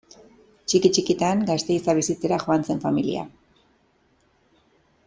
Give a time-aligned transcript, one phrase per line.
[0.71, 3.29] Txiki-txikitan Gasteiza bizitzera joan zen familia.